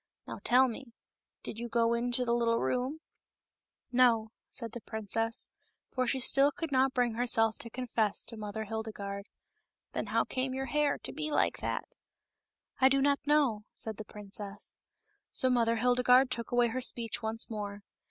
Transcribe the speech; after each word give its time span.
Now 0.25 0.39
tell 0.43 0.67
me, 0.67 0.93
did 1.43 1.59
you 1.59 1.69
go 1.69 1.93
into 1.93 2.25
the 2.25 2.33
little 2.33 2.57
room 2.57 3.01
?""No," 3.91 4.31
said 4.49 4.71
the 4.71 4.81
princess, 4.81 5.47
for 5.91 6.07
still 6.07 6.49
she 6.49 6.55
could 6.59 6.71
not 6.71 6.95
bring 6.95 7.13
herself 7.13 7.59
to 7.59 7.69
confess 7.69 8.25
to 8.25 8.35
Mother 8.35 8.63
Hildegarde." 8.63 9.27
Then 9.93 10.07
how 10.07 10.23
came 10.23 10.55
your 10.55 10.65
hair 10.65 10.97
to 10.97 11.13
be 11.13 11.29
like 11.29 11.57
that 11.57 11.93
?""I 12.81 12.89
do 12.89 12.99
not 12.99 13.19
know," 13.27 13.65
said 13.73 13.97
the 13.97 14.05
princess. 14.05 14.75
So 15.31 15.51
Mother 15.51 15.75
Hildegarde 15.75 16.31
took 16.31 16.49
away 16.49 16.69
her 16.69 16.81
speech 16.81 17.21
once 17.21 17.47
more. 17.47 17.83